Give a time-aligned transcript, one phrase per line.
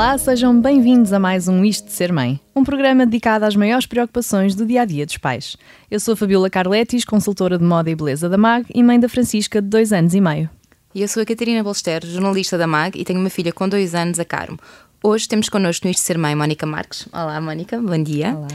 [0.00, 3.84] Olá, sejam bem-vindos a mais um Isto de Ser Mãe, um programa dedicado às maiores
[3.84, 5.58] preocupações do dia a dia dos pais.
[5.90, 9.10] Eu sou a Fabiola Carletis, consultora de moda e beleza da MAG e mãe da
[9.10, 10.48] Francisca, de dois anos e meio.
[10.94, 13.94] E eu sou a Catarina Bolster, jornalista da MAG e tenho uma filha com dois
[13.94, 14.56] anos, a Carmo.
[15.02, 17.06] Hoje temos connosco no Isto de Ser Mãe Mónica Marques.
[17.12, 18.34] Olá, Mónica, bom dia.
[18.34, 18.48] Olá.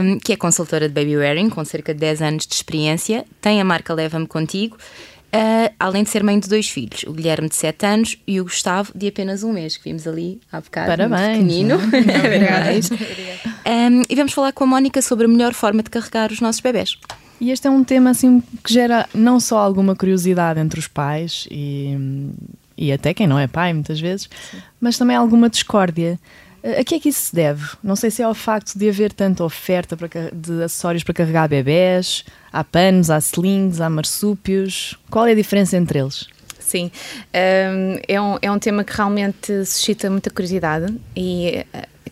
[0.00, 3.26] Um, que é consultora de baby wearing, com cerca de 10 anos de experiência.
[3.42, 4.78] Tem a marca Leva-me Contigo.
[5.36, 8.44] Uh, além de ser mãe de dois filhos, o Guilherme de 7 anos e o
[8.44, 10.86] Gustavo de apenas um mês, que vimos ali há bocado.
[10.86, 11.38] Parabéns.
[11.38, 11.78] Pequenino.
[11.90, 12.90] Parabéns.
[12.90, 16.60] Um, e vamos falar com a Mónica sobre a melhor forma de carregar os nossos
[16.60, 16.96] bebés.
[17.40, 21.46] E este é um tema assim que gera não só alguma curiosidade entre os pais
[21.50, 21.94] e,
[22.76, 24.58] e até quem não é pai muitas vezes, Sim.
[24.80, 26.18] mas também alguma discórdia.
[26.78, 27.64] A que é que isso se deve?
[27.82, 31.48] Não sei se é ao facto de haver tanta oferta para, de acessórios para carregar
[31.48, 34.98] bebés, há panos, há slings, há marsúpios.
[35.08, 36.26] Qual é a diferença entre eles?
[36.58, 36.90] Sim,
[37.32, 41.64] um, é, um, é um tema que realmente suscita muita curiosidade e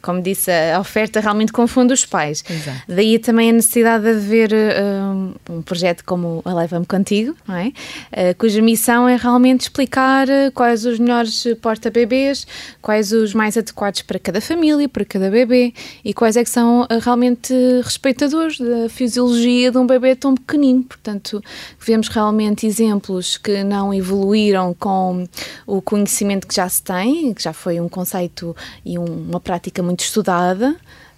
[0.04, 2.44] como disse, a oferta realmente confunde os pais.
[2.48, 2.82] Exato.
[2.86, 7.68] Daí também a necessidade de haver uh, um projeto como a Leva-me Contigo, não é?
[7.68, 12.46] Uh, cuja missão é realmente explicar uh, quais os melhores porta-bebês,
[12.82, 15.72] quais os mais adequados para cada família, para cada bebê
[16.04, 20.82] e quais é que são realmente respeitadores da fisiologia de um bebê tão pequenino.
[20.82, 21.42] Portanto,
[21.80, 25.26] vemos realmente exemplos que não evoluíram com
[25.66, 29.82] o conhecimento que já se tem, que já foi um conceito e um, uma prática
[29.82, 30.74] muito muito estudada.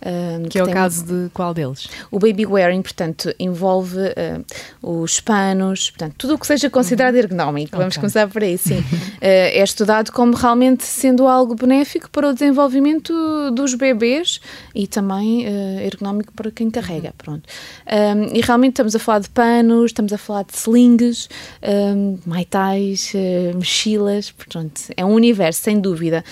[0.07, 1.89] Uh, que, que, é o caso de qual deles?
[2.13, 4.45] O baby wearing, portanto, envolve uh,
[4.81, 7.21] os panos, portanto, tudo o que seja considerado uhum.
[7.21, 7.71] ergonómico.
[7.71, 7.79] Okay.
[7.81, 8.79] Vamos começar por aí, sim.
[8.79, 8.85] uh,
[9.21, 13.13] é estudado como realmente sendo algo benéfico para o desenvolvimento
[13.51, 14.41] dos bebês
[14.75, 15.45] e também
[15.83, 17.09] ergonómico para quem carrega.
[17.09, 17.15] Uhum.
[17.17, 17.49] Pronto.
[17.87, 21.29] Um, e realmente estamos a falar de panos, estamos a falar de slings,
[21.63, 23.13] um, maitais,
[23.55, 26.25] mochilas, portanto, é um universo, sem dúvida.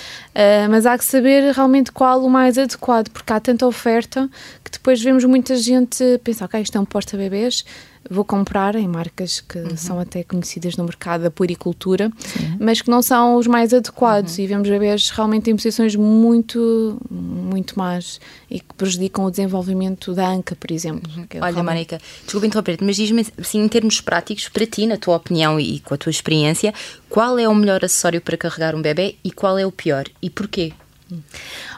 [0.70, 4.30] mas há que saber realmente qual o mais adequado, porque há tanta oferta
[4.62, 7.64] que depois vemos muita gente pensar, ok, isto é um porta-bebês,
[8.10, 9.76] vou comprar em marcas que uhum.
[9.76, 12.56] são até conhecidas no mercado da puericultura, Sim.
[12.60, 14.44] mas que não são os mais adequados uhum.
[14.44, 18.20] e vemos bebês realmente em posições muito, muito más
[18.50, 21.10] e que prejudicam o desenvolvimento da anca, por exemplo.
[21.16, 21.26] Uhum.
[21.30, 21.64] É Olha, realmente...
[21.64, 25.80] Mónica, desculpa interromper mas diz-me assim, em termos práticos, para ti, na tua opinião e
[25.80, 26.74] com a tua experiência,
[27.08, 30.28] qual é o melhor acessório para carregar um bebê e qual é o pior e
[30.28, 30.72] porquê?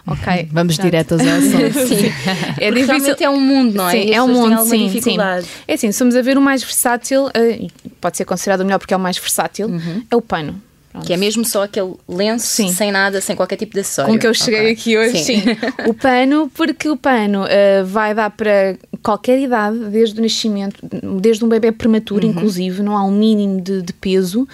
[0.06, 0.48] Ok.
[0.52, 1.88] Vamos diretas ao assunto.
[1.88, 2.12] sim.
[2.58, 3.16] É Porque difícil.
[3.20, 3.92] é um mundo, não é?
[3.92, 5.16] Sim, é um mundo, sim, sim.
[5.66, 7.70] É assim, somos a ver o mais versátil, uh,
[8.00, 10.04] pode ser considerado o melhor porque é o mais versátil, uhum.
[10.10, 10.60] é o pano.
[10.96, 11.06] Pronto.
[11.06, 12.72] Que é mesmo só aquele lenço sim.
[12.72, 14.10] sem nada, sem qualquer tipo de acessório.
[14.10, 14.72] Com que eu cheguei okay.
[14.72, 15.40] aqui hoje, sim.
[15.42, 15.56] sim.
[15.86, 20.80] o pano, porque o pano uh, vai dar para qualquer idade, desde o nascimento,
[21.20, 22.32] desde um bebê prematuro, uhum.
[22.32, 24.46] inclusive, não há um mínimo de, de peso,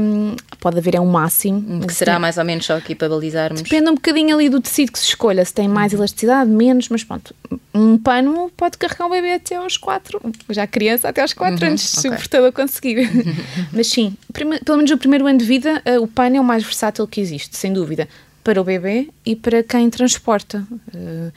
[0.00, 1.86] um, pode haver é um máximo.
[1.86, 2.20] Que será tem...
[2.20, 3.62] mais ou menos só aqui para balizarmos?
[3.62, 5.98] Depende um bocadinho ali do tecido que se escolha, se tem mais uhum.
[5.98, 7.34] elasticidade, menos, mas pronto,
[7.74, 10.20] um pano pode carregar um bebê até aos 4,
[10.50, 11.68] já criança até aos 4 uhum.
[11.68, 12.10] anos, se okay.
[12.10, 13.10] o portador conseguir.
[13.72, 16.62] mas sim, pelo menos o primeiro ano de vida uh, o pano é o mais
[16.62, 18.08] versátil que existe, sem dúvida,
[18.42, 20.66] para o bebê e para quem transporta.
[20.94, 21.32] Uh,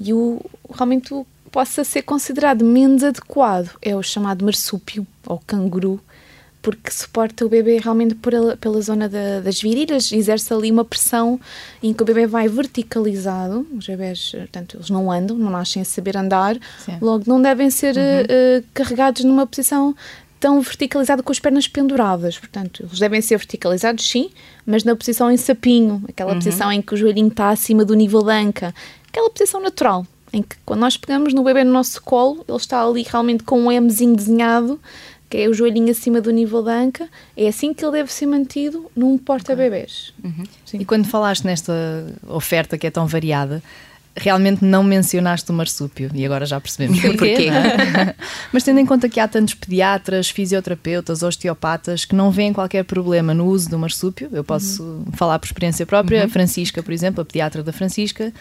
[0.00, 0.40] e o
[0.74, 6.00] realmente o possa ser considerado menos adequado é o chamado marsúpio ou canguru,
[6.62, 11.38] porque suporta o bebê realmente pela, pela zona da, das virilhas, exerce ali uma pressão
[11.82, 13.66] em que o bebê vai verticalizado.
[13.76, 16.96] Os bebés, portanto, eles não andam, não nascem a saber andar, Sim.
[17.00, 18.60] logo não devem ser uhum.
[18.60, 19.94] uh, carregados numa posição
[20.40, 22.38] tão verticalizado com as pernas penduradas.
[22.38, 24.30] Portanto, eles devem ser verticalizados, sim,
[24.64, 26.38] mas na posição em sapinho, aquela uhum.
[26.38, 28.74] posição em que o joelhinho está acima do nível da anca,
[29.08, 32.82] aquela posição natural, em que quando nós pegamos no bebê no nosso colo, ele está
[32.82, 34.80] ali realmente com um Mzinho desenhado,
[35.28, 38.26] que é o joelhinho acima do nível da anca, é assim que ele deve ser
[38.26, 40.12] mantido num porta-bebés.
[40.18, 40.30] Okay.
[40.30, 40.80] Uhum.
[40.80, 41.72] E quando falaste nesta
[42.28, 43.62] oferta que é tão variada,
[44.14, 47.48] realmente não mencionaste o marsúpio e agora já percebemos porquê.
[47.48, 48.14] É?
[48.52, 53.32] Mas tendo em conta que há tantos pediatras, fisioterapeutas, osteopatas que não veem qualquer problema
[53.32, 55.04] no uso do marsúpio, eu posso uhum.
[55.14, 56.20] falar por experiência própria.
[56.20, 56.26] Uhum.
[56.26, 58.32] A Francisca, por exemplo, a pediatra da Francisca,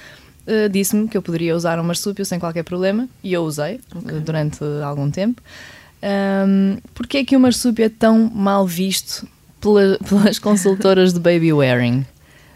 [0.48, 4.18] uh, disse-me que eu poderia usar um marsúpio sem qualquer problema e eu usei okay.
[4.18, 5.42] uh, durante algum tempo.
[6.04, 9.28] Um, Porquê é que o marsúpio é tão mal visto
[9.60, 12.06] pela, pelas consultoras de baby wearing?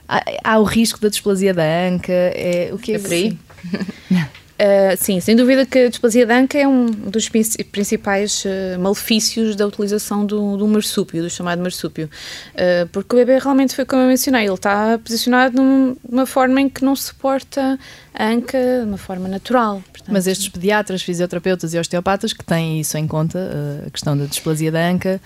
[0.08, 2.12] Há, há, o risco da displasia da anca?
[2.12, 3.38] É, o que é, é por aí?
[4.56, 9.54] Uh, sim, sem dúvida que a displasia da anca é um dos principais uh, malefícios
[9.54, 12.10] da utilização do, do marsúpio, do chamado marsúpio,
[12.54, 16.69] uh, porque o bebê realmente foi como eu mencionei, ele está posicionado numa forma em
[16.69, 17.78] que não suporta
[18.13, 19.84] a anca de uma forma natural.
[19.92, 24.24] Portanto, Mas estes pediatras, fisioterapeutas e osteopatas que têm isso em conta, a questão da
[24.24, 25.19] displasia da anca,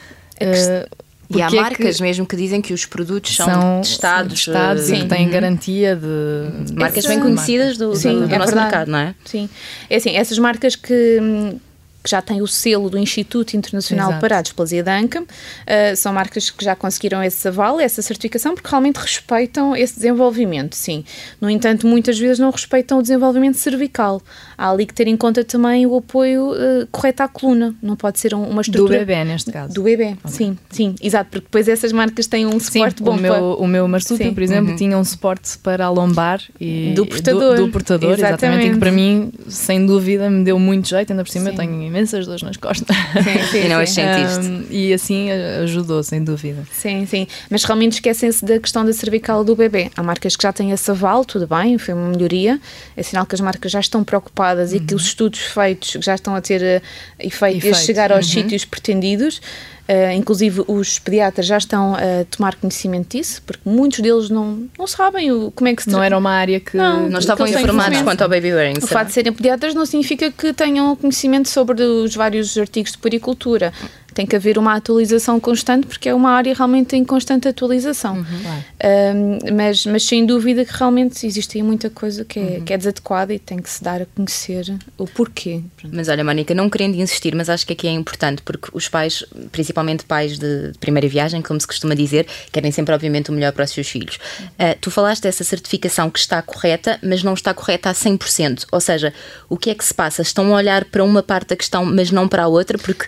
[1.29, 5.03] E há marcas que mesmo que dizem que os produtos são, são testados, testados sim.
[5.03, 5.31] e têm uhum.
[5.31, 6.73] garantia de.
[6.73, 8.71] Marcas bem conhecidas do, sim, do, do é nosso verdade.
[8.71, 9.15] mercado, não é?
[9.25, 9.47] Sim.
[9.89, 11.59] É assim, essas marcas que hum,
[12.03, 14.21] que já tem o selo do Instituto Internacional Exato.
[14.21, 15.21] para a Displasia Duncan.
[15.21, 20.75] Uh, são marcas que já conseguiram esse aval, essa certificação, porque realmente respeitam esse desenvolvimento,
[20.75, 21.03] sim.
[21.41, 24.21] No entanto, muitas vezes não respeitam o desenvolvimento cervical.
[24.57, 27.75] Há ali que ter em conta também o apoio uh, correto à coluna.
[27.81, 28.99] Não pode ser uma estrutura...
[28.99, 29.73] Do bebê, neste caso.
[29.73, 30.31] Do bebê, okay.
[30.31, 30.95] sim, sim.
[31.01, 33.11] Exato, porque depois essas marcas têm um suporte sim, bom.
[33.11, 33.43] O meu, para...
[33.43, 34.77] o meu marsúpio, por exemplo, uhum.
[34.77, 36.93] tinha um suporte para a lombar e...
[36.95, 37.55] Do portador.
[37.55, 38.39] Do, do portador, exatamente.
[38.39, 38.67] exatamente.
[38.67, 41.11] E que para mim, sem dúvida, me deu muito jeito.
[41.11, 41.51] Ainda por cima sim.
[41.51, 42.95] eu tenho imensas dores nas costas.
[42.95, 44.47] Sim, sim, e não as sentiste.
[44.47, 45.31] Um, e assim
[45.63, 46.63] ajudou, sem dúvida.
[46.71, 47.27] Sim, sim.
[47.50, 49.91] Mas realmente esquecem-se da questão da cervical do bebê.
[49.95, 52.59] Há marcas que já têm esse aval, tudo bem, foi uma melhoria.
[52.95, 54.77] É sinal que as marcas já estão preocupadas uhum.
[54.77, 56.86] e que os estudos feitos já estão a ter uh,
[57.19, 57.75] efeito, efeito.
[57.75, 58.42] a chegar aos uhum.
[58.42, 59.42] sítios pretendidos.
[59.89, 64.86] Uh, inclusive, os pediatras já estão a tomar conhecimento disso, porque muitos deles não, não
[64.86, 66.77] sabem o, como é que se Não era uma área que.
[66.77, 68.77] Não, não estavam informados quanto ao baby wearing.
[68.77, 73.00] O fato de serem pediatras não significa que tenham conhecimento sobre os vários artigos de
[73.00, 73.74] puericultura
[74.13, 78.17] tem que haver uma atualização constante porque é uma área realmente em constante atualização.
[78.17, 82.61] Uhum, um, mas, mas sem dúvida que realmente existe aí muita coisa que é, uhum.
[82.65, 85.61] que é desadequada e tem que se dar a conhecer o porquê.
[85.91, 89.23] Mas olha, Mónica, não querendo insistir, mas acho que aqui é importante porque os pais,
[89.51, 93.51] principalmente pais de, de primeira viagem, como se costuma dizer, querem sempre, obviamente, o melhor
[93.53, 94.15] para os seus filhos.
[94.15, 98.65] Uh, tu falaste dessa certificação que está correta, mas não está correta a 100%.
[98.71, 99.13] Ou seja,
[99.47, 100.21] o que é que se passa?
[100.21, 103.07] Estão a olhar para uma parte da questão, mas não para a outra, porque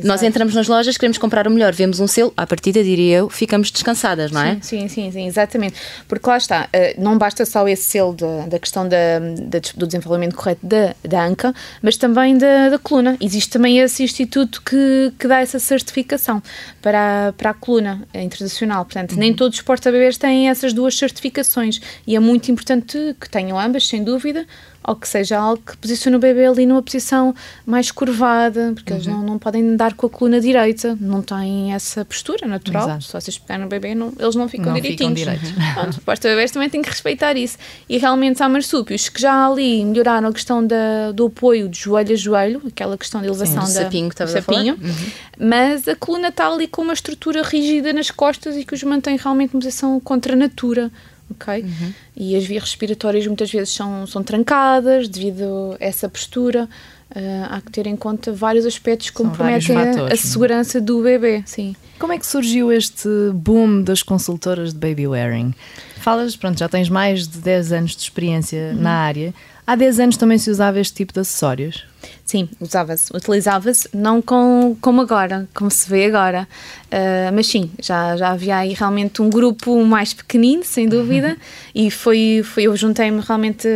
[0.00, 0.06] Exato.
[0.06, 3.28] Nós entramos nas lojas, queremos comprar o melhor, vemos um selo, à partida, diria eu,
[3.28, 4.58] ficamos descansadas, não é?
[4.60, 5.74] Sim, sim, sim, exatamente.
[6.08, 9.86] Porque lá está, eh, não basta só esse selo da, da questão da, da, do
[9.86, 13.16] desenvolvimento correto da, da ANCA, mas também da, da coluna.
[13.20, 16.42] Existe também esse instituto que, que dá essa certificação
[16.80, 18.84] para a, para a coluna internacional.
[18.84, 19.18] Portanto, uhum.
[19.18, 23.86] nem todos os porta-bebês têm essas duas certificações e é muito importante que tenham ambas,
[23.86, 24.46] sem dúvida,
[24.90, 27.32] ou que seja algo que posicione o bebê ali numa posição
[27.64, 28.98] mais curvada, porque uhum.
[28.98, 32.88] eles não, não podem dar com a coluna direita, não têm essa postura natural.
[32.88, 33.04] Exato.
[33.04, 35.20] Se vocês pegarem no bebê, não, eles não ficam não direitinhos.
[35.20, 35.96] Ficam direitos.
[36.02, 37.56] Pronto, os bebês também têm que respeitar isso.
[37.88, 42.12] E realmente há marsúpios que já ali melhoraram a questão da, do apoio de joelho
[42.12, 45.10] a joelho, aquela questão de elevação Sim, da, sapinho que do sapinho, uhum.
[45.38, 49.16] mas a coluna está ali com uma estrutura rígida nas costas e que os mantém
[49.16, 50.90] realmente numa posição contra a natura
[51.30, 51.62] ok?
[51.62, 51.94] Uhum.
[52.16, 56.68] E as vias respiratórias muitas vezes são, são trancadas devido a essa postura.
[57.10, 61.42] Uh, há que ter em conta vários aspectos que comprometem a, a, segurança do bebê.
[61.44, 61.74] Sim.
[61.98, 65.52] Como é que surgiu este boom das consultoras de baby wearing?
[65.96, 68.82] Falas, pronto, já tens mais de 10 anos de experiência uhum.
[68.82, 69.34] na área.
[69.66, 71.84] Há 10 anos também se usava este tipo de acessórios?
[72.24, 76.46] Sim, usava-se, utilizava-se, não com, como agora, como se vê agora,
[76.86, 81.36] uh, mas sim, já, já havia aí realmente um grupo mais pequenino, sem dúvida, uhum.
[81.74, 83.68] e foi, foi eu juntei-me realmente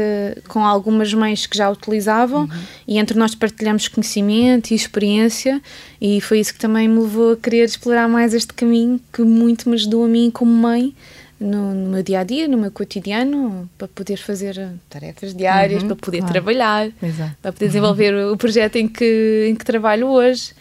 [0.47, 2.63] com algumas mães que já utilizavam uhum.
[2.87, 5.61] e entre nós partilhamos conhecimento e experiência
[6.01, 9.69] e foi isso que também me levou a querer explorar mais este caminho que muito
[9.69, 10.95] me ajudou a mim como mãe
[11.44, 15.88] no, no, meu dia a dia, no meu cotidiano, para poder fazer tarefas diárias, uhum,
[15.88, 16.33] para poder claro.
[16.33, 17.37] trabalhar, Exato.
[17.42, 18.33] para poder desenvolver uhum.
[18.33, 20.52] o projeto em que, em que trabalho hoje.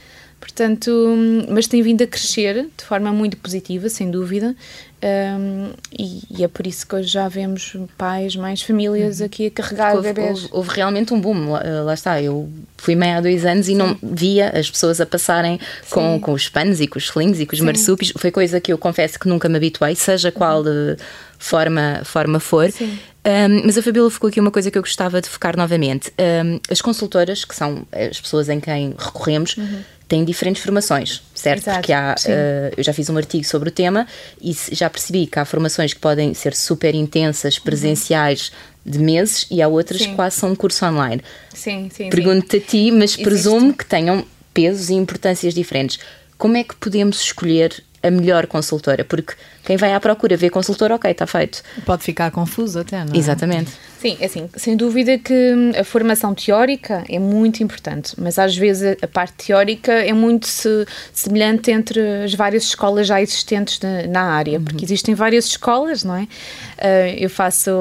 [0.44, 0.92] Portanto,
[1.50, 4.54] mas tem vindo a crescer de forma muito positiva, sem dúvida,
[5.04, 9.26] um, e, e, é por isso que hoje já vemos pais, mais famílias uhum.
[9.26, 10.44] aqui a carregar houve, bebês.
[10.44, 12.22] Houve, houve, realmente um boom, lá, lá, está.
[12.22, 15.60] Eu fui mãe há dois anos e não via as pessoas a passarem
[15.90, 17.66] com, com os panos e com os slings e com os Sim.
[17.66, 18.14] marsúpios.
[18.18, 20.96] Foi coisa que eu confesso que nunca me habituei, seja qual uhum.
[21.38, 22.70] forma, forma for.
[23.26, 26.14] Um, mas a Fabíola ficou aqui uma coisa que eu gostava de focar novamente.
[26.20, 29.84] Um, as consultoras, que são as pessoas em quem recorremos, uhum
[30.14, 31.64] têm diferentes formações, certo?
[31.64, 34.06] Exato, Porque há, uh, eu já fiz um artigo sobre o tema
[34.40, 37.64] e já percebi que há formações que podem ser super intensas, uhum.
[37.64, 38.52] presenciais,
[38.86, 40.10] de meses, e há outras sim.
[40.10, 41.20] que quase são um curso online.
[41.52, 42.12] Sim, sim.
[42.12, 43.24] Pergunto-te a ti, mas Existe.
[43.24, 45.98] presumo que tenham pesos e importâncias diferentes.
[46.38, 49.04] Como é que podemos escolher a melhor consultora?
[49.04, 49.34] Porque
[49.64, 51.64] quem vai à procura vê consultora, ok, está feito.
[51.86, 53.18] Pode ficar confuso até, não é?
[53.18, 53.72] Exatamente.
[54.04, 58.98] Sim, é assim, sem dúvida que a formação teórica é muito importante, mas às vezes
[59.02, 64.22] a parte teórica é muito se, semelhante entre as várias escolas já existentes na, na
[64.24, 64.66] área, uhum.
[64.66, 66.24] porque existem várias escolas, não é?
[66.24, 67.72] Uh, eu faço,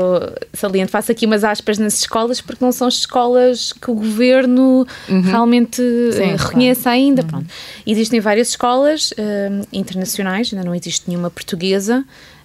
[0.53, 5.23] saliento, faço aqui umas aspas nas escolas porque não são escolas que o governo uhum.
[5.23, 6.99] realmente Sim, reconheça claro.
[6.99, 7.23] ainda.
[7.23, 7.29] Uhum.
[7.29, 7.47] Pronto.
[7.85, 12.05] Existem várias escolas uh, internacionais, ainda não existe nenhuma portuguesa.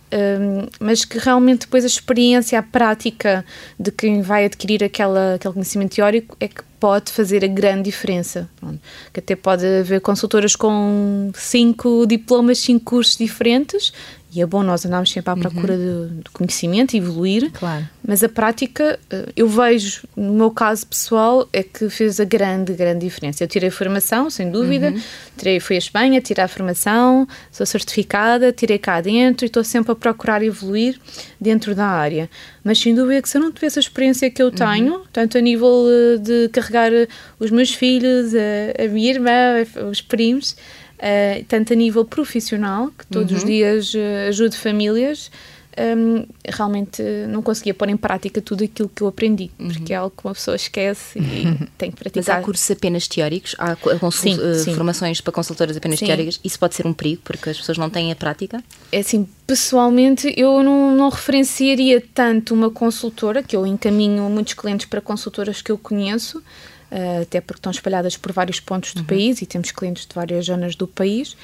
[0.10, 3.44] Um, mas que realmente depois a experiência, a prática
[3.78, 8.50] de quem vai adquirir aquela, aquele conhecimento teórico é que pode fazer a grande diferença.
[8.58, 8.80] Pronto.
[9.12, 13.92] Que até pode haver consultoras com cinco diplomas, cinco cursos diferentes,
[14.38, 15.40] e é bom nós andarmos sempre à uhum.
[15.40, 16.08] procura uhum.
[16.10, 17.50] de, de, conhecimento e evoluir.
[17.52, 17.90] Claro.
[18.08, 22.74] Mas a prática, eh, eu vejo, no meu caso pessoal, é que fez a grande,
[22.74, 23.44] grande diferença.
[23.44, 25.02] Eu tirei a formação, sem dúvida, uhum.
[25.36, 29.92] tirei, fui à Espanha, tirei a formação, sou certificada, tirei cá dentro e estou sempre
[29.92, 31.00] a procurar evoluir
[31.42, 32.30] dentro da área.
[32.64, 34.52] Mas sem dúvida que se eu não tivesse a experiência que eu uhum.
[34.52, 35.04] tenho, uhum.
[35.12, 36.92] tanto a nível eh, de carregar
[37.40, 40.56] os meus filhos, a, a minha irmã, os primos,
[40.98, 43.38] uh, tanto a nível profissional, que todos uhum.
[43.38, 45.32] os dias uh, ajudo famílias,
[45.78, 49.68] um, realmente não conseguia pôr em prática tudo aquilo que eu aprendi, uhum.
[49.68, 52.36] porque é algo que uma pessoa esquece e tem que praticar.
[52.36, 53.56] Mas há cursos apenas teóricos?
[53.60, 53.78] Há
[54.12, 54.74] sim, uh, sim.
[54.74, 56.08] formações para consultoras apenas sim.
[56.08, 56.40] teóricas?
[56.44, 58.64] Isso pode ser um perigo, porque as pessoas não têm a prática?
[58.92, 64.88] É assim, pessoalmente eu não, não referenciaria tanto uma consultora, que eu encaminho muitos clientes
[64.88, 66.42] para consultoras que eu conheço,
[66.92, 69.06] uh, até porque estão espalhadas por vários pontos do uhum.
[69.06, 71.36] país e temos clientes de várias zonas do país.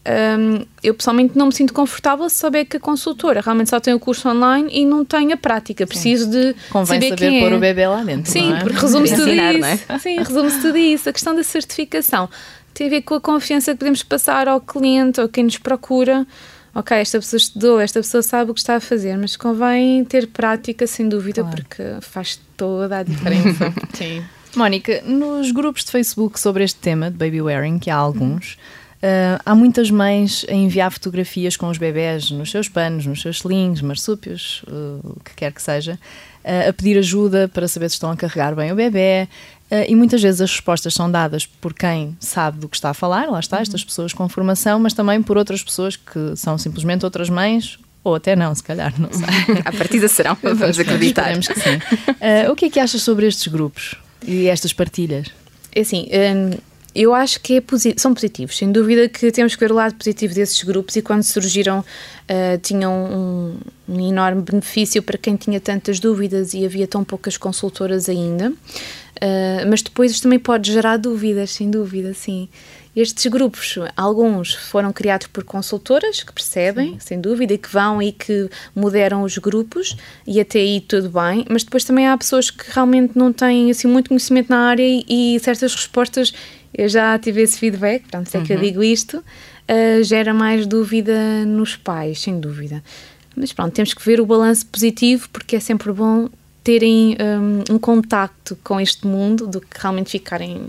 [0.00, 3.92] Um, eu pessoalmente não me sinto confortável se souber que a consultora realmente só tem
[3.92, 5.86] o curso online e não tem a prática.
[5.86, 6.30] Preciso Sim.
[6.30, 7.56] de Convém saber, saber quem pôr é.
[7.56, 8.32] o bebê lá dentro.
[8.32, 8.60] Sim, é?
[8.60, 9.92] porque resume-se tudo isso.
[9.92, 9.98] É?
[9.98, 11.08] Sim, resume-se tudo isso.
[11.08, 12.30] A questão da certificação
[12.72, 16.26] tem a ver com a confiança que podemos passar ao cliente ou quem nos procura.
[16.74, 20.28] Ok, esta pessoa estudou, esta pessoa sabe o que está a fazer, mas convém ter
[20.28, 21.56] prática, sem dúvida, claro.
[21.56, 23.74] porque faz toda a diferença.
[23.92, 24.22] Sim.
[24.58, 28.54] Mónica, nos grupos de Facebook sobre este tema de baby wearing, que há alguns,
[29.02, 33.36] uh, há muitas mães a enviar fotografias com os bebés nos seus panos, nos seus
[33.36, 35.98] slings, marsúpios, uh, o que quer que seja,
[36.44, 39.28] uh, a pedir ajuda para saber se estão a carregar bem o bebê.
[39.88, 43.30] e muitas vezes as respostas são dadas por quem sabe do que está a falar,
[43.30, 47.30] lá está, estas pessoas com formação, mas também por outras pessoas que são simplesmente outras
[47.30, 49.26] mães ou até não, se calhar, não sei.
[49.64, 51.38] a partida serão, vamos acreditar.
[51.38, 51.76] que sim.
[51.76, 53.96] Uh, o que é que achas sobre estes grupos?
[54.26, 55.28] E estas partilhas?
[55.74, 56.58] É assim, hum,
[56.94, 59.94] eu acho que é posi são positivos, sem dúvida que temos que ver o lado
[59.94, 65.60] positivo desses grupos e quando surgiram uh, tinham um, um, enorme benefício para quem tinha
[65.60, 68.50] tantas dúvidas e havia tão poucas consultoras ainda.
[68.50, 72.48] Uh, mas depois isto também pode gerar dúvidas, sem dúvida, sim.
[72.94, 77.00] Estes grupos, alguns foram criados por consultoras que percebem, Sim.
[77.00, 81.46] sem dúvida, e que vão e que moderam os grupos, e até aí tudo bem,
[81.48, 85.04] mas depois também há pessoas que realmente não têm assim, muito conhecimento na área e,
[85.08, 86.32] e certas respostas,
[86.74, 88.44] eu já tive esse feedback, pronto, é uhum.
[88.44, 88.62] que eu uhum.
[88.62, 92.82] digo isto, uh, gera mais dúvida nos pais, sem dúvida.
[93.36, 96.28] Mas pronto, temos que ver o balanço positivo, porque é sempre bom
[96.64, 100.68] terem um, um contacto com este mundo do que realmente ficarem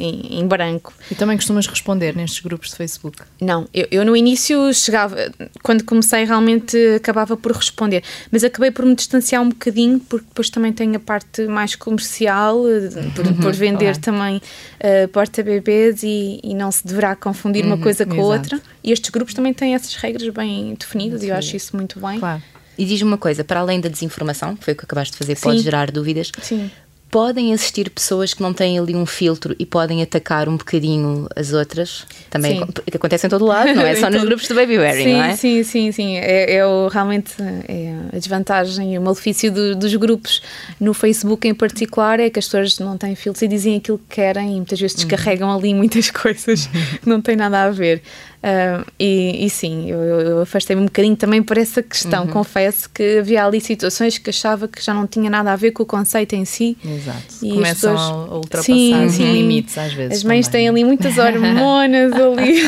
[0.00, 0.92] em, em, branco.
[1.10, 3.18] E também costumas responder nestes grupos de Facebook?
[3.40, 5.16] Não, eu, eu, no início chegava,
[5.62, 10.50] quando comecei realmente acabava por responder, mas acabei por me distanciar um bocadinho, porque depois
[10.50, 14.00] também tenho a parte mais comercial, eh, por, por uhum, vender claro.
[14.00, 18.60] também uh, porta-bebês e, e, não se deverá confundir uhum, uma coisa com a outra.
[18.82, 21.26] E estes grupos também têm essas regras bem definidas Sim.
[21.26, 22.18] e eu acho isso muito bem.
[22.18, 22.42] Claro.
[22.78, 25.36] E diz-me uma coisa, para além da desinformação, que foi o que acabaste de fazer,
[25.36, 25.42] Sim.
[25.42, 26.32] pode gerar dúvidas.
[26.40, 26.70] Sim
[27.10, 31.52] podem assistir pessoas que não têm ali um filtro e podem atacar um bocadinho as
[31.52, 32.06] outras.
[32.30, 35.12] Também que acontece em todo lado, não é só nos grupos de baby wearing, sim,
[35.12, 35.36] não é?
[35.36, 36.16] Sim, sim, sim.
[36.16, 37.34] É, é o, realmente
[37.68, 40.40] é a desvantagem e o malefício do, dos grupos
[40.78, 44.14] no Facebook em particular é que as pessoas não têm filtros e dizem aquilo que
[44.14, 45.08] querem e muitas vezes uhum.
[45.08, 48.02] descarregam ali muitas coisas que não têm nada a ver.
[48.40, 52.24] Uh, e, e, sim, eu, eu afastei-me um bocadinho também por essa questão.
[52.24, 52.30] Uhum.
[52.30, 55.82] Confesso que havia ali situações que achava que já não tinha nada a ver com
[55.82, 56.76] o conceito em si.
[56.82, 57.20] Exato.
[57.42, 58.00] E Começam pessoas...
[58.00, 59.32] a ultrapassar sim, sim.
[59.32, 60.18] limites às vezes.
[60.18, 60.62] As mães também.
[60.62, 62.62] têm ali muitas hormonas ali,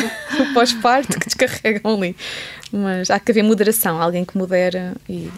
[0.53, 2.15] pós-parto, que descarregam ali.
[2.71, 5.29] Mas há que haver moderação, alguém que modera e,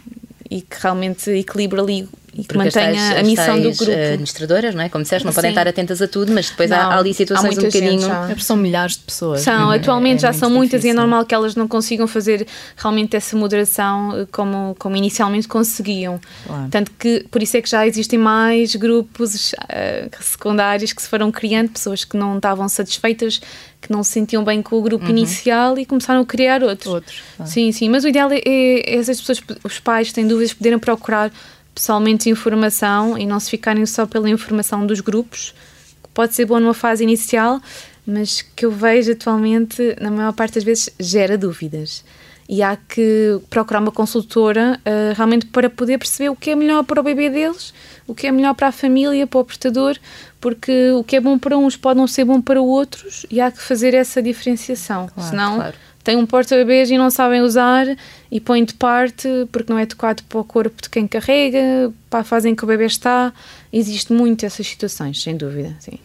[0.52, 3.92] e que realmente equilibra ali e que mantenha a missão do grupo.
[3.92, 4.90] administradoras, não é?
[4.90, 5.36] Como disseste, não Sim.
[5.36, 8.12] podem estar atentas a tudo, mas depois não, há, ali situações um bocadinho.
[8.30, 9.42] É são milhares de pessoas.
[9.42, 10.90] São, é, atualmente é, já são muitas difícil.
[10.90, 15.48] e é normal que elas não consigam fazer realmente essa moderação eh, como, como inicialmente
[15.48, 16.20] conseguiam.
[16.46, 16.68] Claro.
[16.70, 21.32] Tanto que por isso é que já existem mais grupos uh, secundários que se foram
[21.32, 23.40] criando, pessoas que não estavam satisfeitas
[23.86, 25.12] que não se sentiam bem com o grupo uhum.
[25.12, 26.92] inicial e começaram a criar outros.
[26.92, 27.22] Outros.
[27.38, 27.52] Claro.
[27.52, 27.88] Sim, sim.
[27.88, 31.32] Mas o ideal é, é essas pessoas, os pais, têm dúvidas, poderem procurar
[31.76, 35.54] pessoalmente informação e não se ficarem só pela informação dos grupos,
[36.02, 37.62] que pode ser bom numa fase inicial,
[38.08, 42.04] mas que eu vejo atualmente, na maior parte das vezes, gera dúvidas.
[42.48, 46.84] E há que procurar uma consultora uh, realmente para poder perceber o que é melhor
[46.84, 47.74] para o bebê deles,
[48.08, 49.98] o que é melhor para a família, para o portador,
[50.40, 53.52] porque o que é bom para uns pode não ser bom para outros e há
[53.52, 55.08] que fazer essa diferenciação.
[55.08, 55.76] Claro, Senão, claro.
[56.04, 57.88] tem um porta-bebês e não sabem usar
[58.32, 62.20] e põem de parte porque não é adequado para o corpo de quem carrega, para
[62.20, 63.34] a fase em que o bebê está.
[63.74, 65.76] Existe muito essas situações, sem dúvida.
[65.80, 65.98] Sim.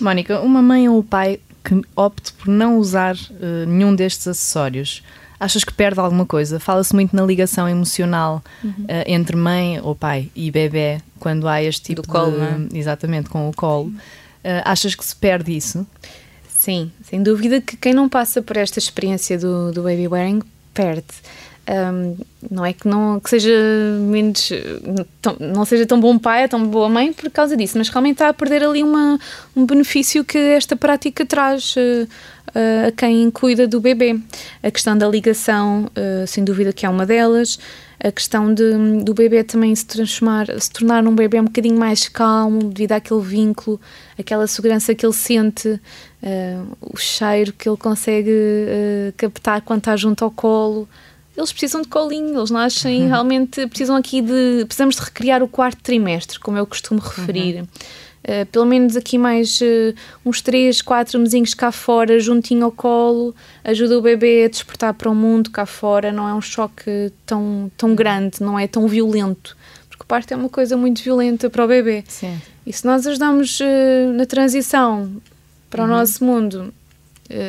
[0.00, 5.02] Mónica, uma mãe ou o pai que opte por não usar uh, nenhum destes acessórios
[5.38, 6.60] achas que perde alguma coisa?
[6.60, 8.70] Fala-se muito na ligação emocional uhum.
[8.70, 12.38] uh, entre mãe ou pai e bebê quando há este tipo Do colo, de.
[12.38, 12.78] Não é?
[12.78, 13.88] Exatamente, com o colo.
[13.88, 15.86] Uh, achas que se perde isso?
[16.48, 21.04] Sim, sem dúvida que quem não passa por esta experiência do, do baby wearing perde.
[21.66, 22.16] Um,
[22.50, 23.50] não é que não que seja
[23.98, 24.52] menos
[25.22, 28.28] tão, não seja tão bom pai, tão boa mãe por causa disso, mas realmente está
[28.28, 29.18] a perder ali uma,
[29.56, 32.08] um benefício que esta prática traz uh,
[32.88, 34.20] a quem cuida do bebê.
[34.62, 37.58] A questão da ligação, uh, sem dúvida que é uma delas.
[37.98, 42.06] A questão de, do bebê também se transformar, se tornar um bebê um bocadinho mais
[42.06, 43.80] calmo devido àquele vínculo,
[44.18, 45.80] aquela segurança que ele sente,
[46.82, 48.30] o cheiro que ele consegue
[49.16, 50.86] captar quando está junto ao colo
[51.36, 53.08] eles precisam de colinho, eles nascem uhum.
[53.08, 57.56] realmente precisam aqui de precisamos de recriar o quarto trimestre, como eu costumo referir.
[57.56, 57.68] Uhum.
[58.24, 63.34] Uh, pelo menos aqui mais uh, uns 3, 4 mesinhos cá fora, juntinho ao colo,
[63.62, 67.70] ajuda o bebê a despertar para o mundo cá fora, não é um choque tão,
[67.76, 69.54] tão grande, não é tão violento,
[69.90, 72.02] porque o parto é uma coisa muito violenta para o bebê.
[72.08, 72.40] Sim.
[72.66, 75.20] E se nós ajudamos uh, na transição
[75.68, 75.90] para uhum.
[75.90, 76.72] o nosso mundo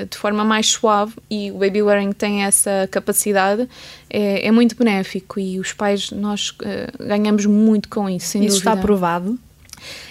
[0.10, 3.68] de forma mais suave e o baby wearing tem essa capacidade,
[4.10, 8.56] é, é muito benéfico e os pais, nós uh, ganhamos muito com isso, sem isso
[8.56, 8.72] dúvida.
[8.72, 9.38] está provado?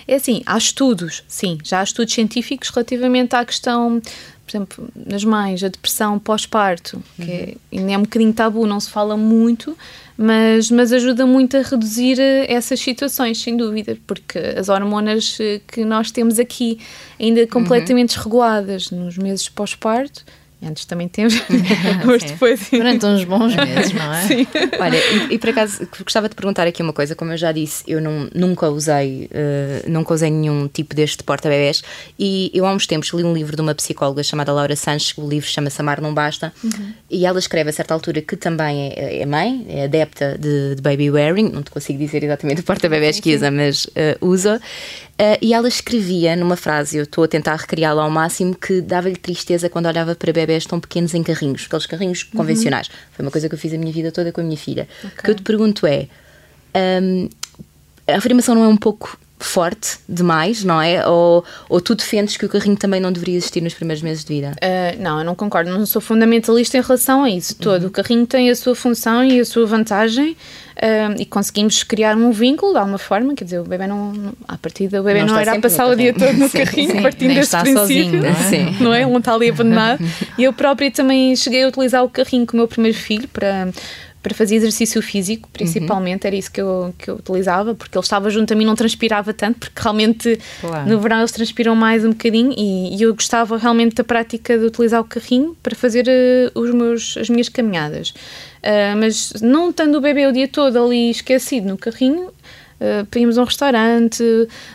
[0.07, 4.01] É assim, há estudos, sim, já há estudos científicos relativamente à questão,
[4.45, 7.79] por exemplo, nas mães, a depressão pós-parto, que é, uhum.
[7.81, 9.77] ainda é um bocadinho tabu, não se fala muito,
[10.17, 15.61] mas, mas ajuda muito a reduzir eh, essas situações, sem dúvida, porque as hormonas eh,
[15.67, 16.79] que nós temos aqui,
[17.19, 17.47] ainda uhum.
[17.49, 18.17] completamente uhum.
[18.17, 20.25] desreguladas nos meses pós-parto,
[20.67, 21.35] Antes também temos,
[22.05, 22.69] mas depois.
[22.71, 24.23] Durante uns bons meses, não é?
[24.23, 24.47] Sim.
[24.79, 27.85] Olha, e, e, por acaso gostava de perguntar aqui uma coisa, como eu já disse,
[27.87, 31.83] eu não, nunca usei, uh, nunca usei nenhum tipo deste porta-bebés
[32.19, 35.29] e eu há uns tempos li um livro de uma psicóloga chamada Laura Sanches, o
[35.29, 36.93] livro chama-se Amar Não Basta, uhum.
[37.11, 40.83] e ela escreve a certa altura que também é, é mãe, é adepta de, de,
[40.83, 44.61] baby wearing, não te consigo dizer exatamente o porta-bebés que usa, mas uh, usa.
[45.15, 49.15] Uh, e ela escrevia numa frase, eu estou a tentar recriá-la ao máximo, que dava-lhe
[49.15, 52.39] tristeza quando olhava para bebés tão pequenos em carrinhos, aqueles carrinhos uhum.
[52.39, 52.91] convencionais.
[53.13, 54.89] Foi uma coisa que eu fiz a minha vida toda com a minha filha.
[54.99, 55.11] Okay.
[55.17, 56.09] O que eu te pergunto é:
[57.01, 57.29] um,
[58.09, 61.07] a afirmação não é um pouco forte demais, não é?
[61.07, 64.35] Ou, ou tu defendes que o carrinho também não deveria existir nos primeiros meses de
[64.35, 64.53] vida?
[64.53, 67.83] Uh, não, eu não concordo, não sou fundamentalista em relação a isso todo.
[67.83, 67.89] Uhum.
[67.89, 72.31] O carrinho tem a sua função e a sua vantagem uh, e conseguimos criar um
[72.31, 75.35] vínculo de alguma forma, quer dizer, o bebê não, não a partir do bebê não,
[75.35, 78.23] não era a passar o dia todo no sim, carrinho, sim, partindo desse princípio, sozinho,
[78.23, 78.35] não é?
[78.49, 78.77] Sim.
[78.81, 79.07] não é?
[79.07, 80.03] Um está ali abandonado.
[80.39, 83.69] e eu própria também cheguei a utilizar o carrinho com o meu primeiro filho para
[84.25, 86.29] para fazer exercício físico, principalmente, uhum.
[86.29, 89.35] era isso que eu, que eu utilizava, porque ele estava junto a mim, não transpirava
[89.35, 90.89] tanto, porque realmente claro.
[90.89, 94.65] no verão eles transpiram mais um bocadinho e, e, eu gostava realmente da prática de
[94.65, 98.15] utilizar o carrinho para fazer uh, os meus, as minhas caminhadas.
[98.63, 102.31] Uh, mas não estando o bebê o dia todo ali esquecido no carrinho,
[102.81, 104.23] uh, para irmos a um restaurante,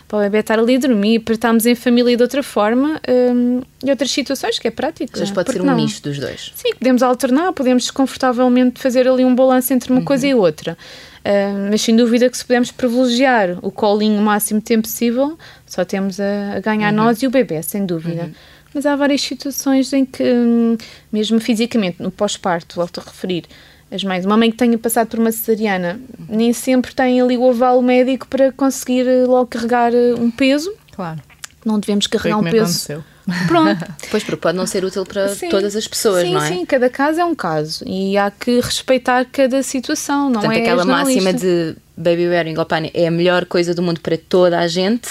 [0.07, 3.61] para o bebê estar ali a dormir, para estarmos em família de outra forma um,
[3.83, 5.17] e outras situações que é prático.
[5.17, 5.75] Mas pode ser um não?
[5.75, 6.51] misto dos dois.
[6.55, 10.05] Sim, podemos alternar, podemos desconfortavelmente fazer ali um balanço entre uma uhum.
[10.05, 10.77] coisa e outra.
[11.19, 15.83] Uh, mas sem dúvida que se pudermos privilegiar o colinho o máximo tempo possível, só
[15.83, 17.03] temos a, a ganhar uhum.
[17.03, 18.23] nós e o bebê, sem dúvida.
[18.23, 18.33] Uhum.
[18.73, 20.77] Mas há várias situações em que, hum,
[21.11, 23.45] mesmo fisicamente, no pós-parto, volto a referir,
[23.91, 27.43] as mães, uma mãe que tenha passado por uma cesariana, nem sempre tem ali o
[27.43, 30.71] oval médico para conseguir eh, logo carregar eh, um peso.
[30.95, 31.19] Claro.
[31.65, 32.57] Não devemos carregar um peso.
[32.57, 33.03] Aconteceu.
[33.47, 33.85] Pronto.
[34.09, 36.47] pois, porque pode não ser útil para sim, todas as pessoas, sim, não é?
[36.47, 40.61] Sim, cada caso é um caso e há que respeitar cada situação, não Portanto, é?
[40.61, 42.55] aquela máxima de baby wearing
[42.93, 45.09] é a melhor coisa do mundo para toda a gente.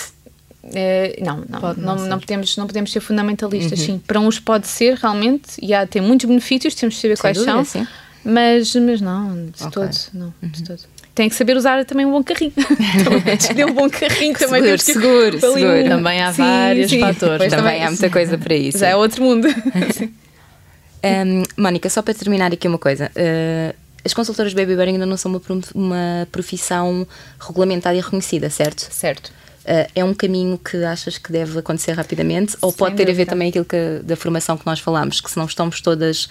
[0.75, 3.87] É, não, não, pode não, não, não, podemos, não podemos ser fundamentalistas, uhum.
[3.87, 4.03] sim.
[4.07, 7.37] Para uns pode ser realmente, e há, tem muitos benefícios, temos de saber Sem quais
[7.39, 7.65] dúvida, são.
[7.65, 7.87] Sim
[8.29, 9.71] mas, mas não, de okay.
[9.71, 10.49] todo, não, uhum.
[10.51, 10.81] de todo.
[11.15, 12.53] Tem que saber usar também um bom carrinho.
[13.49, 14.79] também, um bom carrinho também.
[14.79, 15.85] Seguro, que, seguro, seguro.
[15.85, 15.89] Um...
[15.89, 17.01] Também há sim, vários sim.
[17.01, 17.39] fatores.
[17.39, 18.79] Pois também, há muita coisa para isso.
[18.79, 19.49] Já é outro mundo.
[21.03, 23.11] um, Mónica, só para terminar aqui uma coisa.
[23.17, 25.43] Uh, as consultoras baby bearing ainda não são uma,
[25.75, 27.05] uma profissão
[27.41, 28.87] regulamentada e reconhecida, certo?
[28.93, 29.33] Certo.
[29.65, 32.57] Uh, é um caminho que achas que deve acontecer rapidamente?
[32.61, 33.23] Ou Sem pode ter dúvida.
[33.23, 36.29] a ver também aquilo que, da formação que nós falámos, que se não estamos todas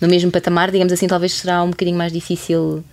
[0.00, 2.84] no mesmo patamar, digamos assim, talvez será um bocadinho mais difícil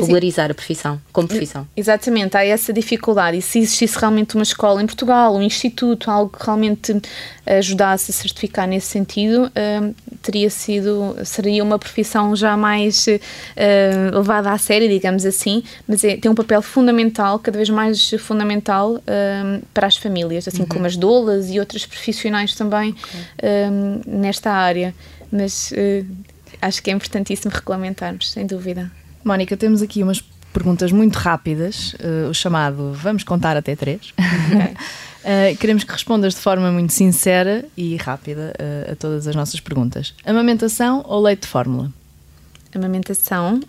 [0.00, 1.66] regularizar a profissão, como profissão.
[1.76, 3.38] Exatamente, há essa dificuldade.
[3.38, 7.00] E se existisse realmente uma escola em Portugal, um instituto, algo que realmente
[7.46, 14.50] ajudasse a certificar nesse sentido, uh, teria sido, seria uma profissão já mais uh, levada
[14.50, 19.62] a sério, digamos assim, mas é, tem um papel fundamental, cada vez mais fundamental uh,
[19.72, 20.68] para as famílias, assim uhum.
[20.68, 23.20] como as doulas e outros profissionais também okay.
[24.06, 24.94] nesta área.
[25.30, 25.72] Mas
[26.60, 28.90] acho que é importantíssimo regulamentarmos, sem dúvida.
[29.24, 34.12] Mónica, temos aqui umas perguntas muito rápidas, uh, o chamado vamos contar até três.
[34.16, 35.54] Okay.
[35.54, 39.60] uh, queremos que respondas de forma muito sincera e rápida uh, a todas as nossas
[39.60, 40.14] perguntas.
[40.24, 41.92] Amamentação ou leite de fórmula?
[42.74, 43.60] Amamentação,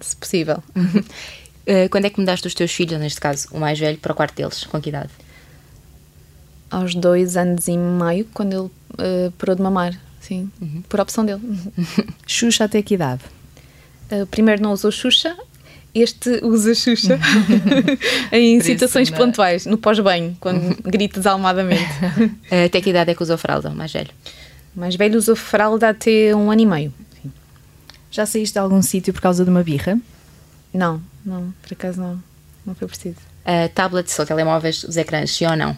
[0.00, 0.62] se possível.
[1.90, 4.34] quando é que mudaste os teus filhos, neste caso, o mais velho, para o quarto
[4.34, 4.64] deles?
[4.64, 5.10] Com que idade?
[6.70, 9.92] Aos dois anos e meio, quando ele parou de mamar,
[10.22, 10.82] sim, uhum.
[10.88, 11.42] por opção dele.
[12.26, 13.22] Xuxa até que idade?
[14.10, 15.36] Uh, primeiro não usou Xuxa,
[15.94, 17.18] este usa Xuxa
[18.32, 21.92] em Por situações isso, pontuais, no pós-banho, quando grita desalmadamente.
[22.50, 24.10] Uh, até que idade é que usou fralda, mais velho?
[24.74, 26.94] Mais velho usou fralda até um ano e meio.
[27.20, 27.30] Sim.
[28.10, 29.98] Já saíste de algum sítio por causa de uma birra?
[30.72, 32.22] Não, não, por acaso não.
[32.64, 33.16] Não foi preciso.
[33.44, 35.76] Uh, tablets ou telemóveis, os ecrãs, sim ou não?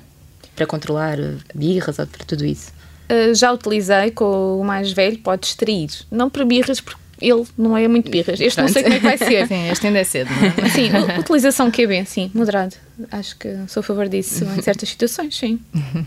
[0.54, 1.16] Para controlar
[1.54, 2.72] birras ou para tudo isso?
[3.10, 5.90] Uh, já utilizei com o mais velho, pode distrair.
[6.10, 8.40] Não para birras, porque ele não é muito birras.
[8.40, 8.68] Este Pronto.
[8.68, 9.46] não sei como é que vai ser.
[9.48, 10.68] Sim, este ainda é cedo, não é?
[10.70, 10.90] Sim,
[11.20, 12.74] utilização QB, sim, moderado.
[13.10, 15.58] Acho que sou a favor disso em certas situações, sim.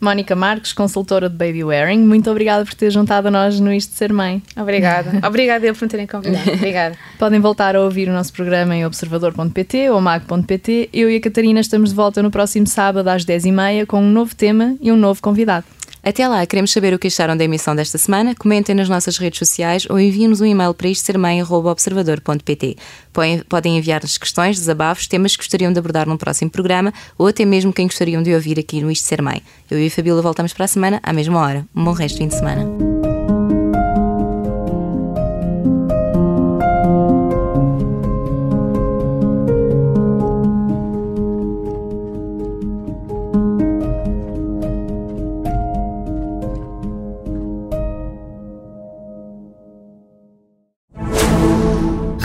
[0.00, 3.90] Mónica Marques, consultora de Baby Wearing, muito obrigada por ter juntado a nós no Isto
[3.90, 4.42] de Ser Mãe.
[4.56, 5.20] Obrigada.
[5.26, 6.52] obrigada eu por me terem convidado.
[6.52, 6.96] Obrigada.
[7.18, 10.88] Podem voltar a ouvir o nosso programa em observador.pt ou mag.pt.
[10.90, 14.34] Eu e a Catarina estamos de volta no próximo sábado às 10h30 com um novo
[14.34, 15.66] tema e um novo convidado.
[16.02, 18.34] Até lá, queremos saber o que acharam da emissão desta semana.
[18.34, 22.76] Comentem nas nossas redes sociais ou enviem-nos um e-mail para isto sermãe.observador.pt.
[23.48, 27.72] Podem enviar-nos questões, desabafos, temas que gostariam de abordar num próximo programa ou até mesmo
[27.72, 29.42] quem gostariam de ouvir aqui no Isto Ser Mãe.
[29.70, 31.66] Eu e a Fabíola voltamos para a semana, à mesma hora.
[31.74, 32.89] Um bom resto de fim de semana.